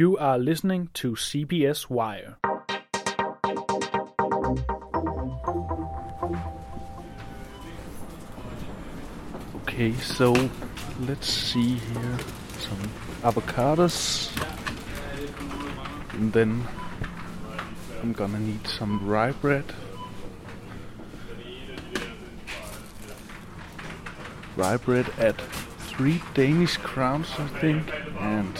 [0.00, 2.38] You are listening to CBS Wire.
[9.56, 10.32] Okay, so
[11.00, 12.18] let's see here.
[12.56, 12.78] Some
[13.20, 14.32] avocados.
[16.14, 16.66] And then
[18.00, 19.66] I'm gonna need some rye bread.
[24.56, 25.38] Rye bread at
[25.90, 27.92] three Danish crowns, I think.
[28.18, 28.58] And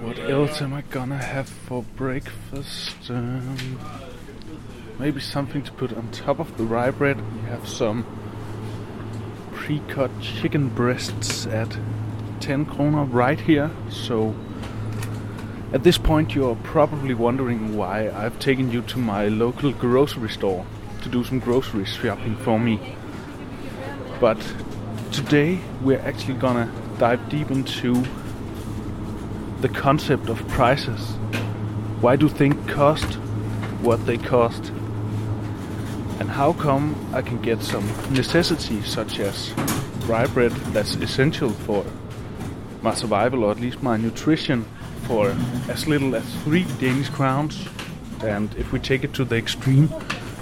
[0.00, 3.10] what else am I gonna have for breakfast?
[3.10, 3.78] Um,
[4.98, 7.16] maybe something to put on top of the rye bread.
[7.34, 8.06] We have some
[9.52, 11.76] pre-cut chicken breasts at
[12.40, 13.70] 10 kroner right here.
[13.90, 14.34] So
[15.72, 20.64] at this point you're probably wondering why I've taken you to my local grocery store
[21.02, 22.96] to do some grocery shopping for me.
[24.20, 24.38] But
[25.12, 28.04] today we're actually gonna dive deep into
[29.60, 31.00] the concept of prices.
[32.00, 33.14] Why do things cost
[33.82, 34.72] what they cost?
[36.20, 39.52] And how come I can get some necessities such as
[40.06, 41.84] rye bread that's essential for
[42.82, 44.64] my survival or at least my nutrition
[45.08, 45.34] for
[45.68, 47.66] as little as three Danish crowns?
[48.22, 49.88] And if we take it to the extreme,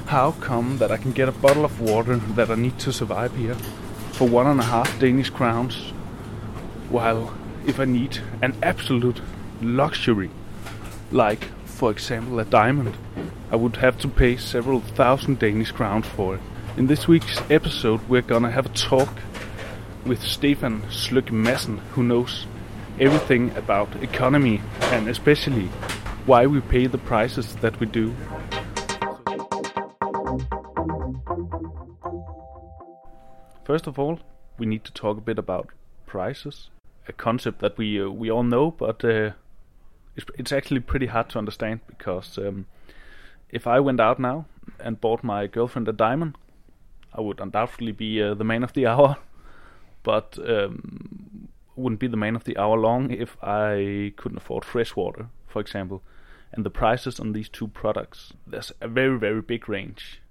[0.06, 3.34] how come that I can get a bottle of water that I need to survive
[3.34, 3.54] here
[4.12, 5.92] for one and a half Danish crowns
[6.90, 7.34] while
[7.66, 9.20] if I need an absolute
[9.60, 10.30] luxury,
[11.10, 12.96] like for example a diamond,
[13.50, 16.40] I would have to pay several thousand Danish crowns for it.
[16.76, 19.08] In this week's episode, we're gonna have a talk
[20.04, 22.46] with Stefan Sløk Madsen, who knows
[23.00, 25.66] everything about economy and especially
[26.24, 28.14] why we pay the prices that we do.
[33.64, 34.20] First of all,
[34.56, 35.70] we need to talk a bit about
[36.06, 36.70] prices
[37.08, 39.30] a concept that we uh, we all know, but uh,
[40.16, 42.66] it's, it's actually pretty hard to understand because um,
[43.50, 44.46] if I went out now
[44.80, 46.36] and bought my girlfriend a diamond,
[47.12, 49.16] I would undoubtedly be uh, the man of the hour,
[50.02, 54.96] but um, wouldn't be the man of the hour long if I couldn't afford fresh
[54.96, 56.02] water, for example.
[56.52, 60.22] And the prices on these two products, there's a very very big range.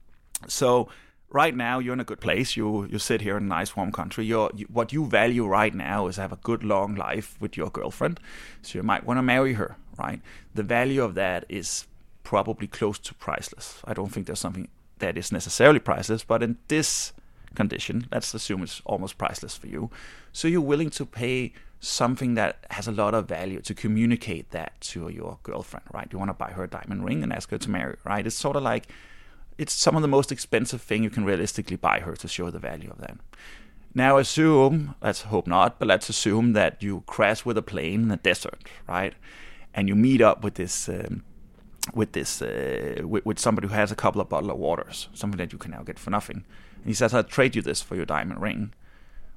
[0.47, 0.89] So
[1.29, 2.55] right now you're in a good place.
[2.55, 4.25] You you sit here in a nice warm country.
[4.25, 7.69] You're, you, what you value right now is have a good long life with your
[7.69, 8.19] girlfriend.
[8.61, 10.21] So you might want to marry her, right?
[10.53, 11.87] The value of that is
[12.23, 13.81] probably close to priceless.
[13.85, 14.67] I don't think there's something
[14.99, 17.13] that is necessarily priceless, but in this
[17.53, 19.89] condition, let's assume it's almost priceless for you.
[20.31, 24.79] So you're willing to pay something that has a lot of value to communicate that
[24.81, 26.07] to your girlfriend, right?
[26.11, 28.25] You want to buy her a diamond ring and ask her to marry, right?
[28.25, 28.87] It's sort of like
[29.57, 32.59] it's some of the most expensive thing you can realistically buy her to show the
[32.59, 33.17] value of that.
[33.93, 38.07] Now assume, let's hope not, but let's assume that you crash with a plane in
[38.09, 39.13] the desert, right?
[39.73, 41.23] And you meet up with this um,
[41.93, 45.37] with this uh, with, with, somebody who has a couple of bottle of waters, something
[45.37, 46.43] that you can now get for nothing.
[46.77, 48.73] And he says, "I'll trade you this for your diamond ring."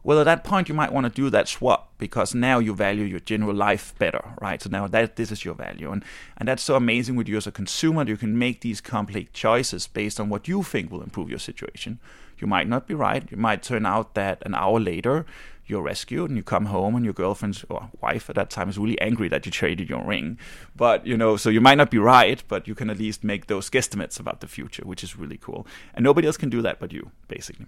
[0.04, 3.04] Well, at that point, you might want to do that swap because now you value
[3.04, 4.62] your general life better, right?
[4.62, 6.04] So now that this is your value, and
[6.36, 8.04] and that's so amazing with you as a consumer.
[8.04, 11.98] You can make these complex choices based on what you think will improve your situation.
[12.38, 13.24] You might not be right.
[13.30, 15.26] It might turn out that an hour later
[15.68, 18.78] you're rescued and you come home and your girlfriend's or wife at that time is
[18.78, 20.38] really angry that you traded your ring.
[20.74, 23.46] But you know, so you might not be right, but you can at least make
[23.46, 25.66] those guesstimates about the future, which is really cool.
[25.94, 27.66] And nobody else can do that but you, basically.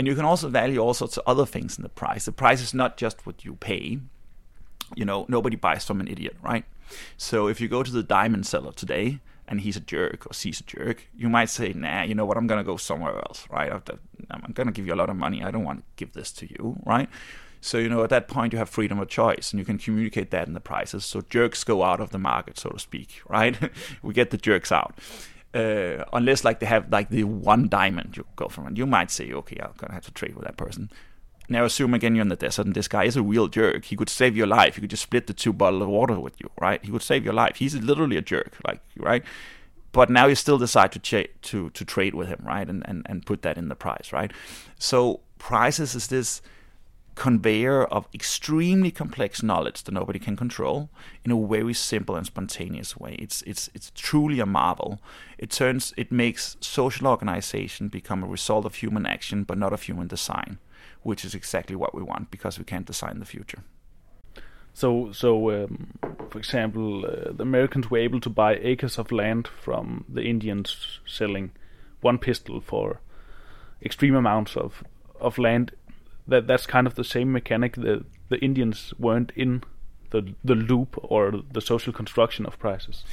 [0.00, 2.24] And you can also value all sorts of other things in the price.
[2.24, 3.98] The price is not just what you pay.
[4.96, 6.64] You know, nobody buys from an idiot, right?
[7.18, 10.60] So if you go to the diamond seller today and he's a jerk or she's
[10.60, 13.46] a jerk, you might say, nah, you know what, I'm going to go somewhere else,
[13.50, 13.70] right?
[14.30, 15.44] I'm going to give you a lot of money.
[15.44, 17.10] I don't want to give this to you, right?
[17.60, 20.30] So, you know, at that point, you have freedom of choice and you can communicate
[20.30, 21.04] that in the prices.
[21.04, 23.70] So, jerks go out of the market, so to speak, right?
[24.02, 24.94] we get the jerks out
[25.54, 29.10] uh, unless like they have like the one diamond you go from, and you might
[29.10, 30.90] say, okay, I'm gonna have to trade with that person.
[31.48, 33.84] Now assume again you're in the desert and this guy is a real jerk.
[33.84, 34.76] He could save your life.
[34.76, 36.82] He could just split the two bottle of water with you, right?
[36.84, 37.56] He would save your life.
[37.56, 39.24] He's literally a jerk, like right.
[39.92, 42.68] But now you still decide to cha- to to trade with him, right?
[42.68, 44.32] And, and and put that in the price, right?
[44.78, 46.40] So prices is this
[47.20, 50.88] conveyor of extremely complex knowledge that nobody can control
[51.22, 53.14] in a very simple and spontaneous way.
[53.18, 54.98] It's it's it's truly a marvel.
[55.36, 59.82] It turns it makes social organization become a result of human action but not of
[59.82, 60.58] human design,
[61.02, 63.62] which is exactly what we want because we can't design the future.
[64.72, 65.88] So, so um,
[66.30, 71.00] for example, uh, the Americans were able to buy acres of land from the Indians,
[71.06, 71.50] selling
[72.00, 73.00] one pistol for
[73.82, 74.82] extreme amounts of
[75.20, 75.72] of land
[76.28, 77.76] that that's kind of the same mechanic.
[77.76, 79.62] The the Indians weren't in
[80.10, 83.04] the the loop or the social construction of prices?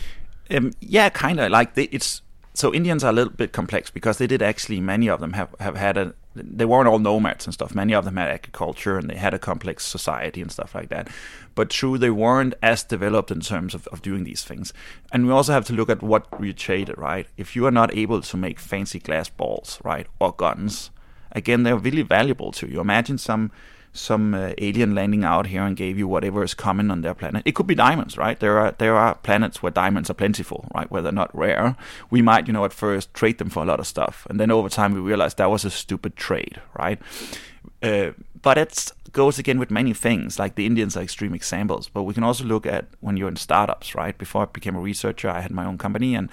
[0.49, 2.21] Um, yeah, kind of like they, it's
[2.53, 5.53] so Indians are a little bit complex because they did actually many of them have
[5.59, 7.73] have had a they weren't all nomads and stuff.
[7.73, 11.07] Many of them had agriculture and they had a complex society and stuff like that.
[11.55, 14.73] But true, they weren't as developed in terms of, of doing these things.
[15.11, 17.27] And we also have to look at what we traded, right?
[17.37, 20.91] If you are not able to make fancy glass balls, right, or guns,
[21.31, 22.79] again, they're really valuable to you.
[22.79, 23.51] Imagine some
[23.93, 27.41] some uh, alien landing out here and gave you whatever is common on their planet.
[27.45, 28.39] It could be diamonds, right?
[28.39, 30.89] There are there are planets where diamonds are plentiful, right?
[30.91, 31.75] Where they're not rare.
[32.09, 34.51] We might, you know, at first trade them for a lot of stuff, and then
[34.51, 36.99] over time we realize that was a stupid trade, right?
[37.81, 40.39] Uh, but it goes again with many things.
[40.39, 43.35] Like the Indians are extreme examples, but we can also look at when you're in
[43.35, 44.17] startups, right?
[44.17, 46.29] Before I became a researcher, I had my own company, and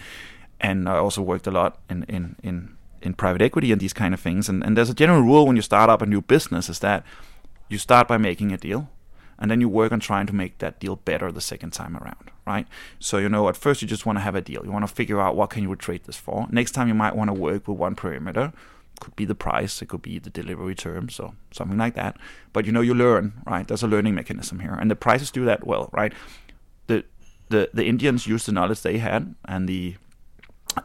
[0.61, 2.74] and I also worked a lot in in in,
[3.05, 4.49] in private equity and these kind of things.
[4.49, 7.05] And and there's a general rule when you start up a new business is that
[7.69, 8.89] you start by making a deal
[9.39, 12.31] and then you work on trying to make that deal better the second time around
[12.47, 12.67] right?
[12.99, 14.65] So you know at first you just want to have a deal.
[14.65, 16.47] You want to figure out what can you trade this for.
[16.51, 18.53] Next time you might want to work with one parameter
[19.01, 22.17] could be the price it could be the delivery terms or something like that.
[22.53, 23.67] But you know you learn right?
[23.67, 24.75] There's a learning mechanism here.
[24.75, 26.13] And the prices do that well right?
[26.87, 27.05] The
[27.49, 29.97] the the indians used the knowledge they had and the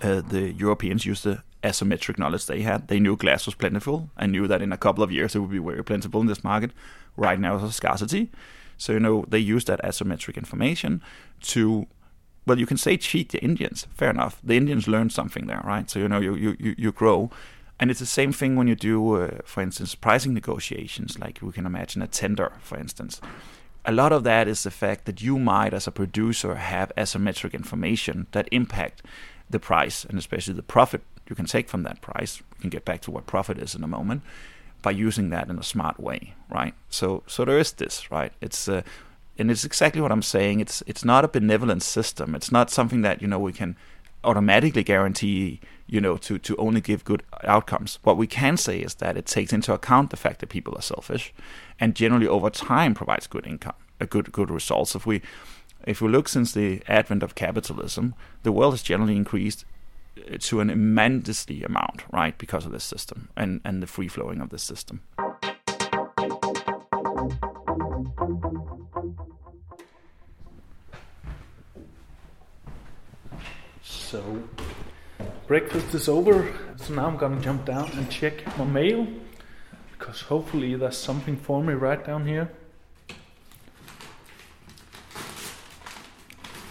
[0.03, 2.87] uh, the europeans used the asymmetric knowledge they had.
[2.87, 5.51] They knew glass was plentiful and knew that in a couple of years it would
[5.51, 6.71] be very plentiful in this market.
[7.17, 8.31] Right now, it's a scarcity.
[8.77, 11.01] So, you know, they use that asymmetric information
[11.41, 11.87] to,
[12.45, 13.87] well, you can say cheat the Indians.
[13.93, 14.39] Fair enough.
[14.41, 15.89] The Indians learned something there, right?
[15.89, 17.29] So, you know, you, you, you grow.
[17.79, 21.51] And it's the same thing when you do, uh, for instance, pricing negotiations, like we
[21.51, 23.19] can imagine a tender, for instance.
[23.85, 27.53] A lot of that is the fact that you might, as a producer, have asymmetric
[27.53, 29.01] information that impact
[29.49, 32.41] the price and especially the profit you can take from that price.
[32.57, 34.23] We can get back to what profit is in a moment
[34.81, 36.73] by using that in a smart way, right?
[36.89, 38.31] So, so there is this, right?
[38.41, 38.81] It's uh,
[39.37, 40.59] and it's exactly what I'm saying.
[40.59, 42.35] It's it's not a benevolent system.
[42.35, 43.75] It's not something that you know we can
[44.23, 47.99] automatically guarantee you know to to only give good outcomes.
[48.03, 50.81] What we can say is that it takes into account the fact that people are
[50.81, 51.33] selfish,
[51.79, 54.95] and generally over time provides good income, a good good results.
[54.95, 55.21] If we
[55.87, 59.65] if we look since the advent of capitalism, the world has generally increased
[60.39, 64.49] to an immensely amount, right, because of this system and, and the free flowing of
[64.49, 65.01] this system.
[73.81, 74.43] So,
[75.47, 79.07] breakfast is over, so now I'm gonna jump down and check my mail
[79.97, 82.49] because hopefully there's something for me right down here.
[83.09, 83.15] It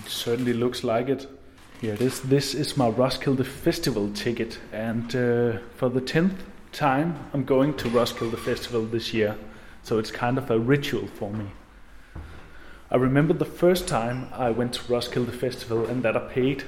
[0.08, 1.37] certainly looks like it.
[1.80, 2.22] Here it is.
[2.22, 6.42] This is my Roskilde Festival ticket, and uh, for the tenth
[6.72, 9.38] time, I'm going to Roskilde Festival this year.
[9.84, 11.52] So it's kind of a ritual for me.
[12.90, 16.64] I remember the first time I went to Roskilde Festival, and that I paid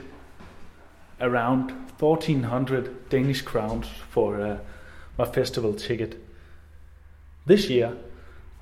[1.20, 4.58] around 1400 Danish crowns for uh,
[5.18, 6.24] my festival ticket.
[7.46, 7.96] This year,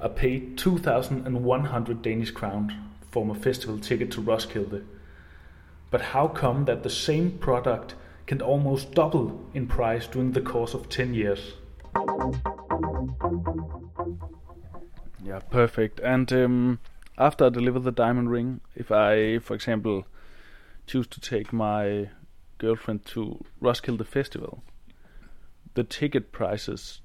[0.01, 2.73] I paid 2100 Danish crowns
[3.11, 4.83] for my festival ticket to Roskilde.
[5.91, 7.95] But how come that the same product
[8.27, 11.55] can almost double in price during the course of 10 years?
[15.25, 16.01] Yeah, perfect.
[16.01, 16.79] And um,
[17.17, 20.07] after I deliver the diamond ring, if I, for example,
[20.87, 22.11] choose to take my
[22.59, 24.63] girlfriend to Roskilde Festival,
[25.75, 27.01] the ticket prices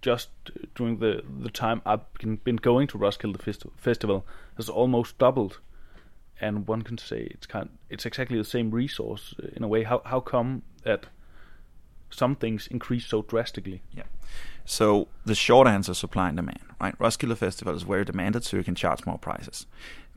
[0.00, 0.28] just
[0.74, 2.12] during the, the time I've
[2.44, 4.26] been going to Roskilde Festi- Festival
[4.56, 5.60] has almost doubled
[6.40, 9.84] and one can say it's kind it's exactly the same resource uh, in a way.
[9.84, 11.06] How how come that
[12.10, 13.82] some things increase so drastically?
[13.92, 14.04] Yeah.
[14.64, 16.94] So the short answer supply and demand right?
[16.98, 19.66] Roskilde festival is very demanded so you can charge more prices.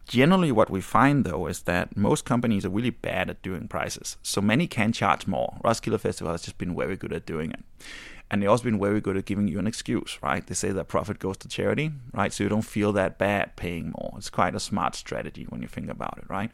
[0.07, 4.17] Generally what we find though is that most companies are really bad at doing prices
[4.21, 5.57] so many can charge more.
[5.63, 7.63] Roskilde festival has just been very good at doing it
[8.29, 10.45] and they've also been very good at giving you an excuse, right?
[10.45, 12.33] They say that profit goes to charity, right?
[12.33, 14.13] So you don't feel that bad paying more.
[14.17, 16.51] It's quite a smart strategy when you think about it, right?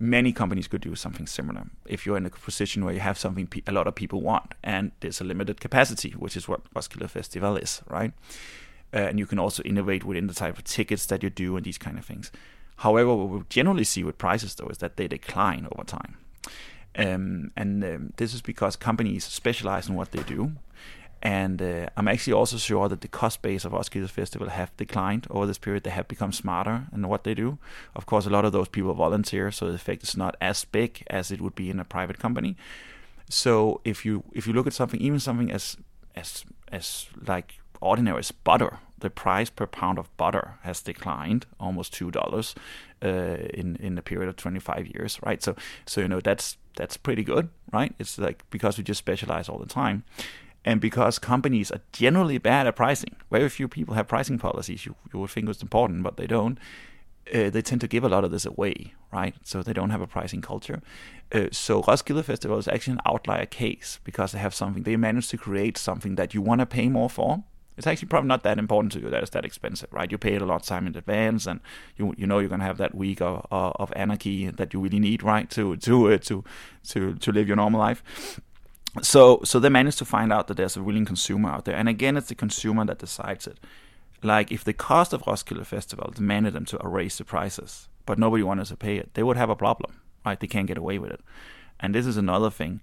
[0.00, 1.66] Many companies could do something similar.
[1.84, 4.92] If you're in a position where you have something a lot of people want and
[5.00, 8.12] there's a limited capacity, which is what Roskilde Festival is, right?
[8.92, 11.66] Uh, and you can also innovate within the type of tickets that you do and
[11.66, 12.32] these kind of things.
[12.78, 16.16] However, what we generally see with prices though is that they decline over time.
[16.96, 20.52] Um, and um, this is because companies specialize in what they do.
[21.22, 25.26] And uh, I'm actually also sure that the cost base of Roskilde Festival have declined
[25.30, 25.84] over this period.
[25.84, 27.56] They have become smarter in what they do.
[27.96, 31.02] Of course, a lot of those people volunteer, so the effect is not as big
[31.08, 32.56] as it would be in a private company.
[33.30, 35.78] So if you if you look at something, even something as
[36.14, 41.92] as as like ordinary as butter, the price per pound of butter has declined almost
[41.92, 42.54] two dollars
[43.02, 45.42] uh, in in a period of 25 years, right?
[45.42, 45.54] So
[45.86, 47.94] so you know that's that's pretty good, right?
[47.98, 50.04] It's like because we just specialize all the time.
[50.64, 54.86] And because companies are generally bad at pricing, very few people have pricing policies.
[54.86, 56.58] You, you would think it's important, but they don't.
[57.32, 59.34] Uh, they tend to give a lot of this away, right?
[59.42, 60.80] So they don't have a pricing culture.
[61.32, 64.82] Uh, so Roskilde Festival is actually an outlier case because they have something.
[64.82, 67.44] They managed to create something that you want to pay more for.
[67.76, 70.10] It's actually probably not that important to you that it's that expensive, right?
[70.10, 71.60] You pay it a lot of time in advance, and
[71.96, 75.22] you you know you're gonna have that week of, of anarchy that you really need,
[75.22, 76.44] right, to to uh, to
[76.88, 78.40] to to live your normal life.
[79.02, 81.76] So so they managed to find out that there's a willing consumer out there.
[81.76, 83.58] And again it's the consumer that decides it.
[84.22, 88.42] Like if the cost of roskilde festival demanded them to raise the prices but nobody
[88.42, 90.38] wanted to pay it they would have a problem right?
[90.38, 91.20] They can't get away with it.
[91.78, 92.80] And this is another thing.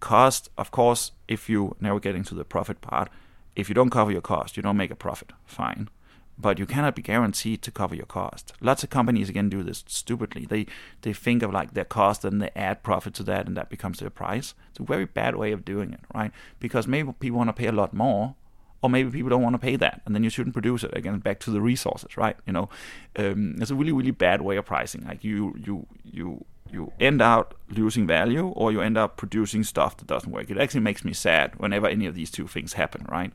[0.00, 3.08] Cost of course if you now we're getting to the profit part
[3.56, 5.88] if you don't cover your cost you don't make a profit fine
[6.36, 8.52] but you cannot be guaranteed to cover your cost.
[8.60, 10.46] Lots of companies again do this stupidly.
[10.46, 10.66] They
[11.02, 14.00] they think of like their cost and they add profit to that, and that becomes
[14.00, 14.54] their price.
[14.70, 16.32] It's a very bad way of doing it, right?
[16.58, 18.34] Because maybe people want to pay a lot more,
[18.82, 20.96] or maybe people don't want to pay that, and then you shouldn't produce it.
[20.96, 22.36] Again, back to the resources, right?
[22.46, 22.68] You know,
[23.16, 25.04] um, it's a really really bad way of pricing.
[25.06, 29.96] Like you you you you end out losing value, or you end up producing stuff
[29.98, 30.50] that doesn't work.
[30.50, 33.32] It actually makes me sad whenever any of these two things happen, right?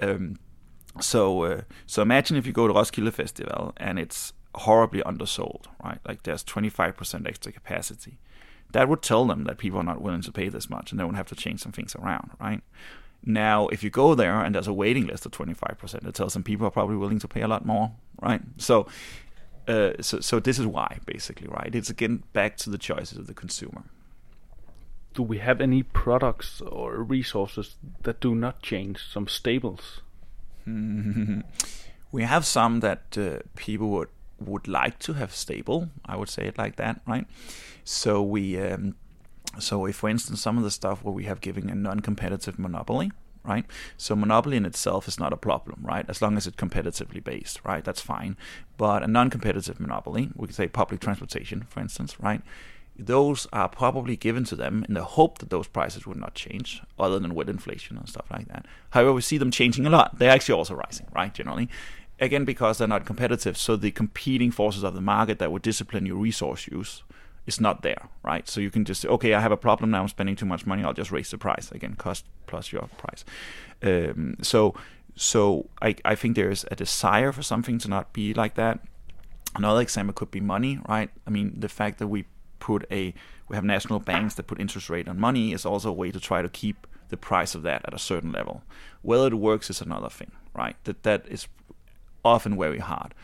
[0.00, 0.38] Um,
[1.00, 5.98] so uh, so imagine if you go to Roskilde Festival and it's horribly undersold, right?
[6.06, 8.18] Like there's 25% extra capacity.
[8.72, 11.04] That would tell them that people are not willing to pay this much and they
[11.04, 12.62] would have to change some things around, right?
[13.24, 16.42] Now, if you go there and there's a waiting list of 25%, it tells them
[16.42, 18.40] people are probably willing to pay a lot more, right?
[18.56, 18.86] So,
[19.68, 21.74] uh, so, so this is why, basically, right?
[21.74, 23.84] It's again back to the choices of the consumer.
[25.14, 30.00] Do we have any products or resources that do not change, some staples?
[30.66, 34.08] we have some that uh, people would
[34.40, 35.88] would like to have stable.
[36.04, 37.26] I would say it like that, right?
[37.84, 38.96] So we, um,
[39.58, 43.12] so if for instance some of the stuff where we have given a non-competitive monopoly,
[43.44, 43.64] right?
[43.96, 46.04] So monopoly in itself is not a problem, right?
[46.08, 47.84] As long as it's competitively based, right?
[47.84, 48.36] That's fine.
[48.76, 52.42] But a non-competitive monopoly, we could say public transportation, for instance, right?
[52.94, 56.82] those are probably given to them in the hope that those prices would not change,
[56.98, 58.66] other than with inflation and stuff like that.
[58.90, 60.18] However, we see them changing a lot.
[60.18, 61.32] They're actually also rising, right?
[61.32, 61.68] Generally,
[62.20, 63.56] again because they're not competitive.
[63.56, 67.02] So the competing forces of the market that would discipline your resource use
[67.46, 68.48] is not there, right?
[68.48, 70.02] So you can just say, okay, I have a problem now.
[70.02, 70.84] I'm spending too much money.
[70.84, 73.24] I'll just raise the price again, cost plus your price.
[73.82, 74.74] Um, so
[75.16, 78.80] so I I think there is a desire for something to not be like that.
[79.54, 81.10] Another example could be money, right?
[81.26, 82.24] I mean, the fact that we
[82.58, 83.12] put a
[83.48, 86.20] we have national banks that put interest rate on money is also a way to
[86.20, 88.62] try to keep the price of that at a certain level.
[89.02, 90.76] Whether it works is another thing, right?
[90.84, 91.48] That that is
[92.24, 93.14] often very hard.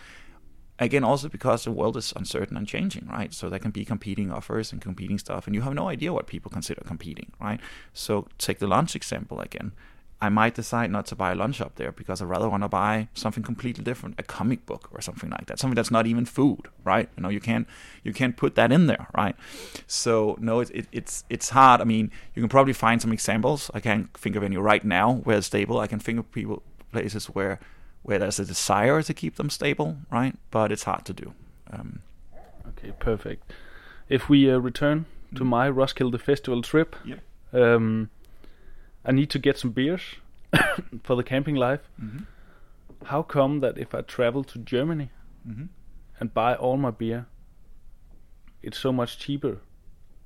[0.81, 3.35] Again, also because the world is uncertain and changing, right?
[3.35, 6.27] So there can be competing offers and competing stuff, and you have no idea what
[6.27, 7.61] people consider competing, right?
[7.93, 9.73] So take the lunch example again.
[10.21, 12.69] I might decide not to buy a lunch up there because I rather want to
[12.69, 16.25] buy something completely different, a comic book or something like that, something that's not even
[16.25, 17.09] food, right?
[17.17, 17.69] You know, you can't
[18.03, 19.37] you can't put that in there, right?
[19.87, 21.81] So no, it, it, it's it's hard.
[21.81, 23.71] I mean, you can probably find some examples.
[23.75, 25.79] I can't think of any right now where it's stable.
[25.79, 27.61] I can think of people places where
[28.03, 30.35] where there's a desire to keep them stable, right?
[30.51, 31.35] But it's hard to do.
[31.71, 32.01] Um,
[32.69, 33.53] okay, perfect.
[34.09, 35.49] If we uh, return to mm-hmm.
[35.49, 36.97] my Roskilde Festival trip.
[37.05, 37.21] Yep.
[37.53, 38.11] Um,
[39.05, 40.03] I need to get some beers
[41.03, 41.81] for the camping life.
[42.03, 42.25] Mm-hmm.
[43.05, 45.11] How come that if I travel to Germany
[45.49, 45.67] mm-hmm.
[46.19, 47.27] and buy all my beer,
[48.63, 49.59] it's so much cheaper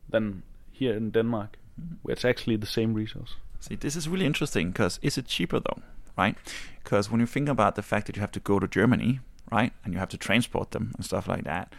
[0.09, 1.97] than here in Denmark, mm-hmm.
[2.03, 3.37] where it's actually the same resource?
[3.61, 5.83] See, this is really interesting because is it cheaper though,
[6.17, 6.37] right?
[6.83, 9.73] Because when you think about the fact that you have to go to Germany, right,
[9.85, 11.75] and you have to transport them and stuff like that,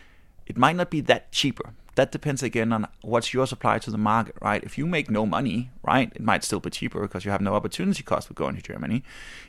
[0.45, 3.97] it might not be that cheaper that depends again on what's your supply to the
[3.97, 4.63] market, right?
[4.63, 7.53] If you make no money, right, it might still be cheaper because you have no
[7.53, 9.03] opportunity cost for going to Germany.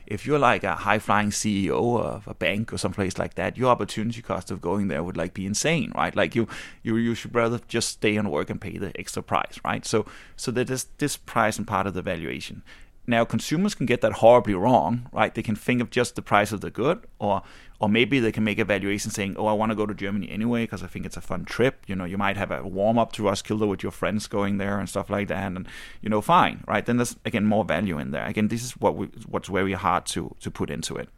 [0.05, 3.71] If you're like a high flying CEO of a bank or someplace like that, your
[3.71, 6.15] opportunity cost of going there would like be insane, right?
[6.15, 6.47] Like you,
[6.83, 9.83] you, you should rather just stay and work and pay the extra price, right?
[9.83, 12.61] So, so that is this price and part of the valuation.
[13.07, 15.33] Now, consumers can get that horribly wrong, right?
[15.33, 17.43] They can think of just the price of the good, or
[17.79, 20.29] or maybe they can make a valuation saying, "Oh, I want to go to Germany
[20.29, 22.97] anyway because I think it's a fun trip." You know, you might have a warm
[22.97, 25.67] up to Roskilde with your friends going there and stuff like that, and
[26.01, 26.85] you know, fine, right?
[26.85, 28.25] Then there's again more value in there.
[28.25, 31.09] Again, this is what we, what's very hard to to put into it.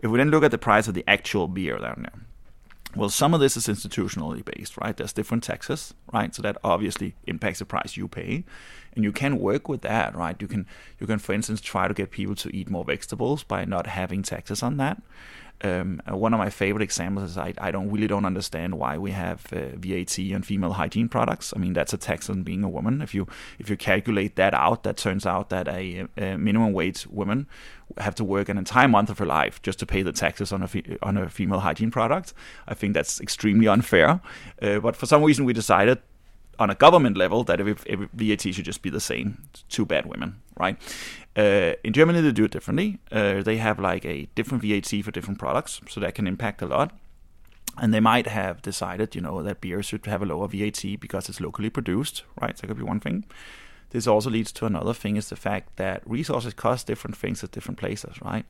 [0.00, 2.27] If we then look at the price of the actual beer down there,
[2.98, 4.96] Well, some of this is institutionally based, right?
[4.96, 6.34] There's different taxes, right?
[6.34, 8.44] So that obviously impacts the price you pay,
[8.96, 10.34] and you can work with that, right?
[10.40, 10.66] You can
[10.98, 14.24] you can, for instance, try to get people to eat more vegetables by not having
[14.24, 15.00] taxes on that.
[15.62, 19.10] Um, one of my favorite examples is I, I don't really don't understand why we
[19.10, 21.52] have uh, VAT on female hygiene products.
[21.54, 23.02] I mean that's a tax on being a woman.
[23.02, 23.26] If you
[23.58, 27.48] if you calculate that out, that turns out that a, a minimum wage woman
[27.96, 30.62] have to work an entire month of her life just to pay the taxes on
[30.62, 32.34] a fe- on a female hygiene product.
[32.68, 34.20] I think that's extremely unfair.
[34.62, 35.98] Uh, but for some reason we decided
[36.58, 39.48] on a government level that if, if VAT should just be the same.
[39.68, 40.76] Too bad women, right?
[41.36, 42.98] Uh, in Germany, they do it differently.
[43.12, 46.66] Uh, they have like a different VAT for different products, so that can impact a
[46.66, 46.92] lot.
[47.80, 51.28] And they might have decided, you know, that beer should have a lower VAT because
[51.28, 52.56] it's locally produced, right?
[52.56, 53.24] That could be one thing.
[53.90, 57.52] This also leads to another thing is the fact that resources cost different things at
[57.52, 58.44] different places, right?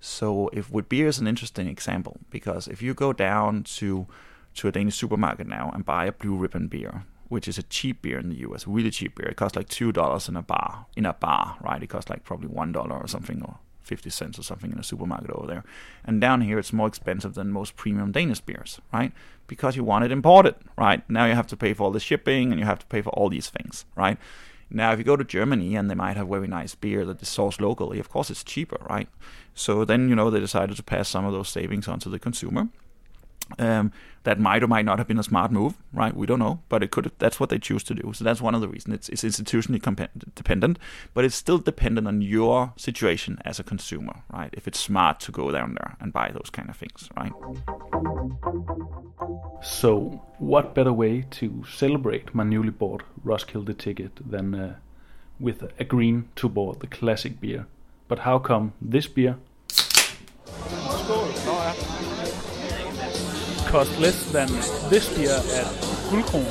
[0.00, 4.06] So if with beer is an interesting example because if you go down to
[4.54, 8.02] to a Danish supermarket now and buy a blue ribbon beer, which is a cheap
[8.02, 9.28] beer in the US, really cheap beer.
[9.28, 10.86] It costs like two dollars in a bar.
[10.96, 11.82] In a bar, right?
[11.82, 14.82] It costs like probably one dollar or something, or fifty cents or something in a
[14.84, 15.64] supermarket over there.
[16.04, 19.12] And down here, it's more expensive than most premium Danish beers, right?
[19.46, 21.08] Because you want it imported, right?
[21.08, 23.10] Now you have to pay for all the shipping and you have to pay for
[23.10, 24.18] all these things, right?
[24.70, 27.28] Now, if you go to Germany and they might have very nice beer that is
[27.28, 29.08] sourced locally, of course it's cheaper, right?
[29.54, 32.18] So then, you know, they decided to pass some of those savings on to the
[32.18, 32.68] consumer.
[33.58, 33.92] Um,
[34.24, 36.14] that might or might not have been a smart move, right?
[36.14, 37.10] We don't know, but it could.
[37.18, 38.12] That's what they choose to do.
[38.12, 39.08] So that's one of the reasons.
[39.08, 40.78] It's, it's institutionally comp- dependent,
[41.14, 44.50] but it's still dependent on your situation as a consumer, right?
[44.52, 47.32] If it's smart to go down there and buy those kind of things, right?
[49.62, 54.76] So, what better way to celebrate my newly bought Roskilde ticket than uh,
[55.40, 57.66] with a green Tuborg, the classic beer?
[58.08, 59.36] But how come this beer?
[63.68, 64.48] Cost less than
[64.88, 65.66] this beer at
[66.08, 66.44] Guldkron.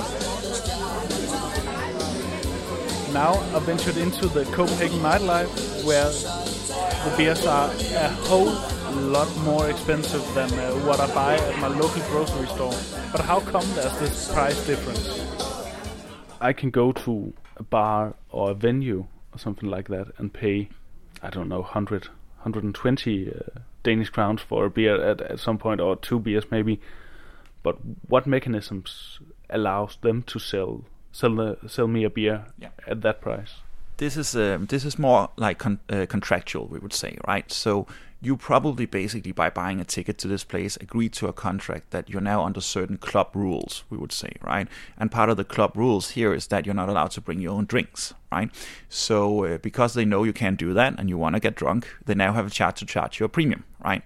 [3.12, 5.50] Now I've ventured into the Copenhagen nightlife
[5.84, 6.12] where
[7.10, 8.54] the beers are a whole
[9.02, 12.76] lot more expensive than uh, what I buy at my local grocery store.
[13.12, 15.20] But how come there's this price difference?
[16.40, 20.70] I can go to a bar or a venue or something like that and pay,
[21.24, 25.82] I don't know, 100, 120 uh, Danish crowns for a beer at, at some point,
[25.82, 26.80] or two beers maybe.
[27.68, 32.70] But what mechanisms allows them to sell sell the, sell me a beer yeah.
[32.88, 33.56] at that price?
[33.98, 37.52] This is um, this is more like con- uh, contractual, we would say, right?
[37.52, 37.86] So
[38.22, 42.10] you probably basically by buying a ticket to this place agreed to a contract that
[42.10, 44.70] you're now under certain club rules, we would say, right?
[44.98, 47.52] And part of the club rules here is that you're not allowed to bring your
[47.52, 48.50] own drinks, right?
[48.88, 51.86] So uh, because they know you can't do that and you want to get drunk,
[52.06, 54.04] they now have a chance to charge you a premium, right?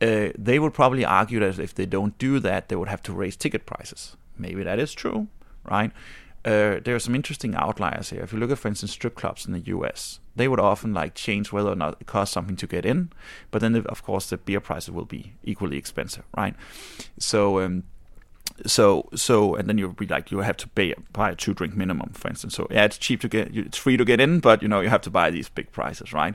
[0.00, 3.12] Uh, they would probably argue that if they don't do that, they would have to
[3.12, 4.16] raise ticket prices.
[4.38, 5.28] Maybe that is true,
[5.64, 5.92] right?
[6.42, 8.22] Uh, there are some interesting outliers here.
[8.22, 11.14] If you look at, for instance, strip clubs in the U.S., they would often like
[11.14, 13.10] change whether or not it costs something to get in,
[13.50, 16.54] but then the, of course the beer prices will be equally expensive, right?
[17.18, 17.60] So.
[17.60, 17.84] Um,
[18.66, 21.74] so so and then you'll be like you have to pay buy a two drink
[21.74, 24.60] minimum for instance so yeah it's cheap to get it's free to get in but
[24.60, 26.34] you know you have to buy these big prices right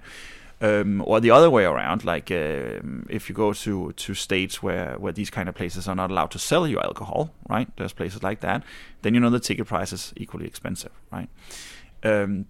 [0.61, 4.95] um, or the other way around, like uh, if you go to, to states where,
[4.97, 7.67] where these kind of places are not allowed to sell you alcohol, right?
[7.75, 8.63] There's places like that.
[9.01, 11.29] Then you know the ticket price is equally expensive, right?
[12.03, 12.45] Um,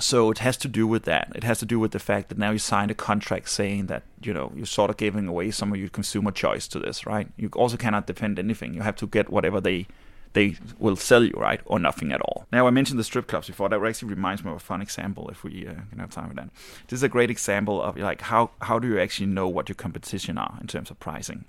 [0.00, 1.32] so it has to do with that.
[1.34, 4.02] It has to do with the fact that now you signed a contract saying that
[4.22, 7.28] you know you're sort of giving away some of your consumer choice to this, right?
[7.36, 8.74] You also cannot defend anything.
[8.74, 9.86] You have to get whatever they
[10.34, 12.46] they will sell you, right, or nothing at all.
[12.52, 13.68] Now, I mentioned the strip clubs before.
[13.68, 15.28] That actually reminds me of a fun example.
[15.30, 16.50] If we uh, can have time for that,
[16.88, 19.76] this is a great example of like how how do you actually know what your
[19.76, 21.44] competition are in terms of pricing.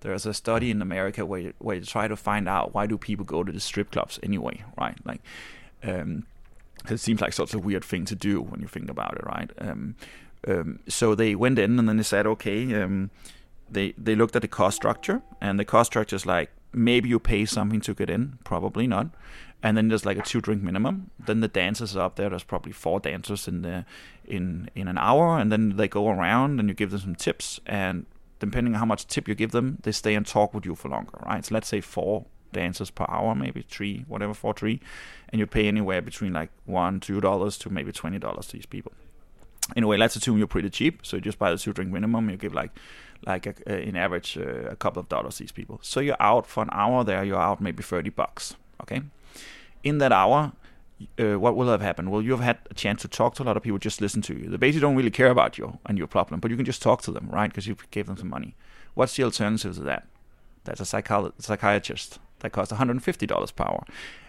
[0.00, 2.98] There's a study in America where you, where you try to find out why do
[2.98, 4.96] people go to the strip clubs anyway, right?
[5.04, 5.22] Like,
[5.82, 6.26] um,
[6.90, 9.50] it seems like such a weird thing to do when you think about it, right?
[9.58, 9.96] Um,
[10.46, 13.10] um, so they went in and then they said, okay, um,
[13.70, 17.18] they they looked at the cost structure, and the cost structure is like maybe you
[17.18, 19.08] pay something to get in, probably not.
[19.62, 21.10] And then there's like a two drink minimum.
[21.18, 22.28] Then the dancers are up there.
[22.28, 23.84] There's probably four dancers in the
[24.24, 27.60] in in an hour, and then they go around and you give them some tips.
[27.66, 28.06] And
[28.38, 30.88] depending on how much tip you give them, they stay and talk with you for
[30.88, 31.44] longer, right?
[31.44, 34.80] So let's say four dancers per hour, maybe three, whatever, four, three,
[35.30, 38.66] and you pay anywhere between like one, two dollars to maybe twenty dollars to these
[38.66, 38.92] people.
[39.74, 42.30] Anyway, let's assume you're pretty cheap, so you just buy the two drink minimum.
[42.30, 42.70] You give like
[43.26, 45.80] like a, a, in average uh, a couple of dollars these people.
[45.82, 47.24] So you're out for an hour there.
[47.24, 48.54] You're out maybe thirty bucks.
[48.82, 49.02] Okay,
[49.82, 50.52] in that hour.
[51.18, 52.10] Uh, what will have happened?
[52.10, 54.34] Well, you've had a chance to talk to a lot of people, just listen to
[54.34, 54.48] you.
[54.48, 57.02] They basically don't really care about you and your problem, but you can just talk
[57.02, 57.50] to them, right?
[57.50, 58.56] Because you gave them some money.
[58.94, 60.06] What's the alternative to that?
[60.66, 63.84] that's a psychi- psychiatrist that costs $150 per hour.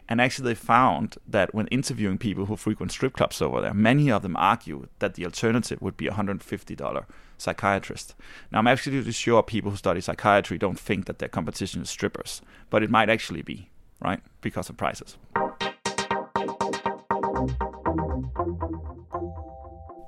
[0.10, 4.10] And actually, they found that when interviewing people who frequent strip clubs over there, many
[4.10, 7.06] of them argue that the alternative would be a $150
[7.38, 8.16] psychiatrist.
[8.52, 12.42] Now, I'm absolutely sure people who study psychiatry don't think that their competition is strippers,
[12.70, 13.70] but it might actually be,
[14.02, 14.22] right?
[14.42, 15.18] Because of prices.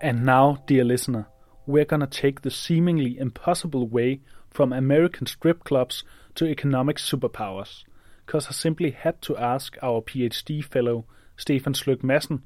[0.02, 1.28] And now, dear listener,
[1.66, 6.04] we're gonna take the seemingly impossible way from American strip clubs
[6.36, 7.84] to economic superpowers
[8.30, 12.42] because I simply had to ask our PhD fellow Stefan Sløk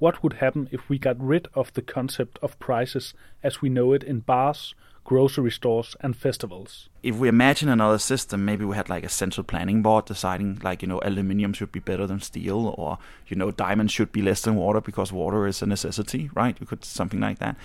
[0.00, 3.92] what would happen if we got rid of the concept of prices as we know
[3.92, 4.74] it in bars,
[5.04, 6.88] grocery stores, and festivals.
[7.04, 10.82] If we imagine another system, maybe we had like a central planning board deciding, like,
[10.82, 12.98] you know, aluminium should be better than steel, or,
[13.28, 16.58] you know, diamonds should be less than water because water is a necessity, right?
[16.58, 17.56] We could something like that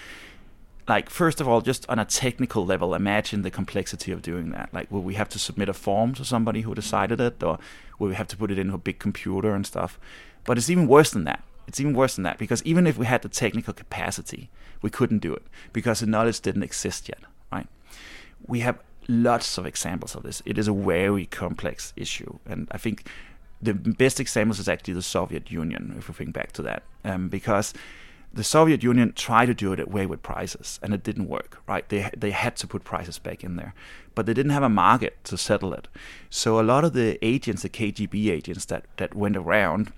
[0.88, 4.69] like first of all just on a technical level imagine the complexity of doing that.
[4.74, 7.60] Like will we have to submit a form to somebody who decided it or
[8.00, 10.00] will we have to put it into a big computer and stuff?
[10.46, 11.43] But it's even worse than that.
[11.67, 14.50] It's even worse than that because even if we had the technical capacity
[14.82, 17.19] we couldn't do it because the knowledge didn't exist yet
[17.52, 17.67] right?
[18.46, 20.41] We have lots of examples of this.
[20.46, 23.08] It is a very complex issue and i think
[23.63, 26.84] the best examples is actually the soviet union if we think back to that.
[27.06, 27.74] Um, because
[28.34, 31.62] the Soviet Union tried to do it away with prices, and it didn't work.
[31.67, 31.88] Right?
[31.88, 33.74] They they had to put prices back in there,
[34.15, 35.88] but they didn't have a market to settle it.
[36.30, 39.93] So a lot of the agents, the KGB agents that that went around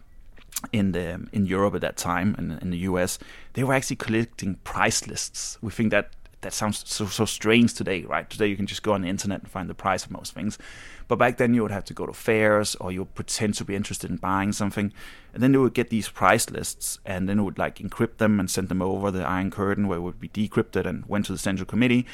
[0.71, 3.19] in the in Europe at that time and in the US,
[3.53, 5.57] they were actually collecting price lists.
[5.61, 6.09] We think that
[6.45, 8.29] that sounds so so strange today, right?
[8.29, 10.59] Today you can just go on the internet and find the price of most things.
[11.07, 13.65] But back then you would have to go to fairs or you would pretend to
[13.65, 14.93] be interested in buying something.
[15.33, 18.39] And then they would get these price lists and then it would like encrypt them
[18.39, 21.31] and send them over the Iron Curtain where it would be decrypted and went to
[21.31, 22.05] the Central Committee.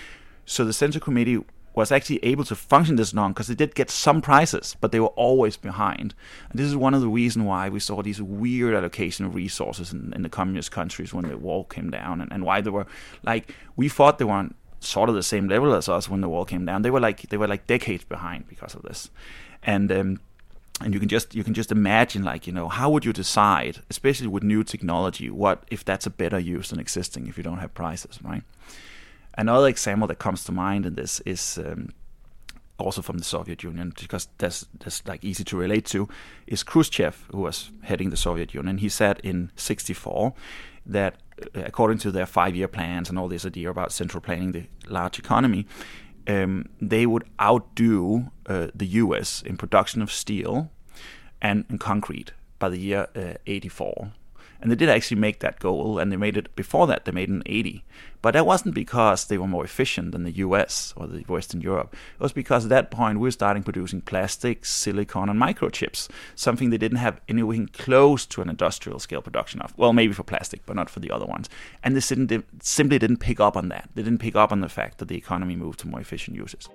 [0.46, 3.90] So the Central Committee was actually able to function this long because they did get
[3.90, 6.14] some prices, but they were always behind.
[6.50, 9.94] And this is one of the reasons why we saw these weird allocation of resources
[9.94, 12.88] in, in the communist countries when the wall came down, and, and why they were
[13.24, 16.46] like we thought they weren't sort of the same level as us when the wall
[16.46, 16.82] came down.
[16.82, 19.10] They were like they were like decades behind because of this,
[19.64, 20.20] and um,
[20.82, 23.80] and you can just you can just imagine like you know how would you decide,
[23.90, 27.60] especially with new technology, what if that's a better use than existing if you don't
[27.60, 28.44] have prices, right?
[29.38, 31.58] Another example that comes to mind in this is.
[31.58, 31.90] Um,
[32.78, 36.10] also from the Soviet Union, because that's that's like easy to relate to,
[36.48, 38.80] is Khrushchev, who was heading the Soviet Union.
[38.80, 40.34] He said in '64
[40.88, 41.16] that
[41.56, 45.20] uh, according to their five-year plans and all this idea about central planning the large
[45.20, 45.66] economy,
[46.28, 49.42] um, they would outdo uh, the U.S.
[49.42, 50.70] in production of steel
[51.42, 54.12] and, and concrete by the year uh, 84.
[54.62, 57.30] And they did actually make that goal, and they made it before that, they made
[57.30, 57.84] in 80.
[58.22, 61.96] But that wasn't because they were more efficient than the US or the Western Europe.
[62.20, 66.70] It was because at that point we were starting producing plastics, silicon, and microchips, something
[66.70, 69.74] they didn't have anything close to an industrial scale production of.
[69.78, 71.50] Well, maybe for plastic, but not for the other ones.
[71.84, 73.90] And they simply didn't pick up on that.
[73.96, 76.70] They didn't pick up on the fact that the economy moved to more efficient uses.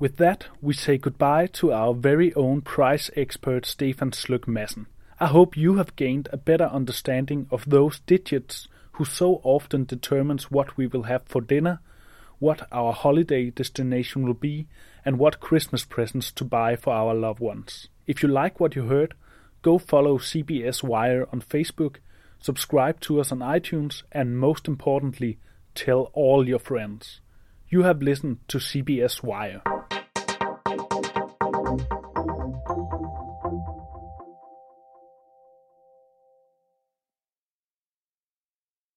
[0.00, 4.86] With that, we say goodbye to our very own price expert Stefan Madsen.
[5.18, 10.52] I hope you have gained a better understanding of those digits who so often determines
[10.52, 11.80] what we will have for dinner,
[12.38, 14.68] what our holiday destination will be,
[15.04, 17.88] and what Christmas presents to buy for our loved ones.
[18.06, 19.14] If you like what you heard,
[19.62, 21.96] go follow CBS Wire on Facebook,
[22.38, 25.38] subscribe to us on iTunes, and most importantly,
[25.74, 27.20] tell all your friends.
[27.68, 29.60] You have listened to CBS Wire.